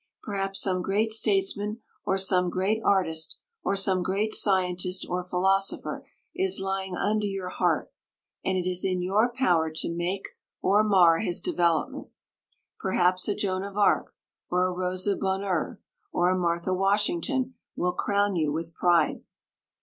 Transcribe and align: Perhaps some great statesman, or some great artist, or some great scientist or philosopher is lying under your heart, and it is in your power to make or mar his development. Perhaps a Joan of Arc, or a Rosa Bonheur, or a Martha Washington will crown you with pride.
Perhaps 0.23 0.59
some 0.59 0.81
great 0.81 1.11
statesman, 1.11 1.79
or 2.05 2.17
some 2.17 2.49
great 2.49 2.81
artist, 2.83 3.37
or 3.63 3.75
some 3.75 4.01
great 4.01 4.33
scientist 4.33 5.05
or 5.07 5.23
philosopher 5.23 6.07
is 6.35 6.59
lying 6.59 6.95
under 6.95 7.27
your 7.27 7.49
heart, 7.49 7.93
and 8.43 8.57
it 8.57 8.67
is 8.67 8.83
in 8.83 9.03
your 9.03 9.31
power 9.31 9.69
to 9.75 9.93
make 9.93 10.29
or 10.59 10.83
mar 10.83 11.19
his 11.19 11.39
development. 11.39 12.07
Perhaps 12.79 13.27
a 13.27 13.35
Joan 13.35 13.61
of 13.63 13.77
Arc, 13.77 14.15
or 14.49 14.65
a 14.65 14.71
Rosa 14.73 15.15
Bonheur, 15.15 15.79
or 16.11 16.31
a 16.31 16.35
Martha 16.35 16.73
Washington 16.73 17.53
will 17.75 17.93
crown 17.93 18.35
you 18.35 18.51
with 18.51 18.73
pride. 18.73 19.23